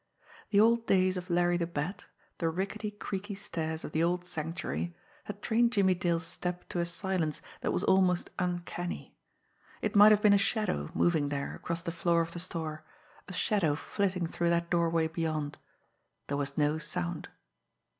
[0.49, 2.05] The old days of Larry the Bat,
[2.39, 6.87] the rickety, creaky stairs of the old Sanctuary had trained Jimmie Dale's step to a
[6.87, 9.15] silence that was almost uncanny.
[9.79, 12.83] It might have been a shadow moving there across the floor of the store,
[13.27, 15.59] a shadow flitting through that doorway beyond.
[16.29, 17.29] There was no sound.